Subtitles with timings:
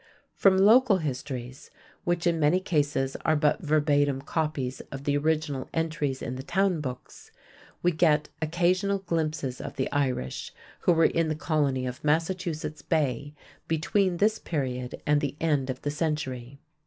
[0.33, 1.69] From local histories,
[2.05, 6.81] which in many cases are but verbatim copies of the original entries in the Town
[6.81, 7.29] Books,
[7.83, 13.35] we get occasional glimpses of the Irish who were in the colony of Massachusetts Bay
[13.67, 16.59] between this period and the end of the century.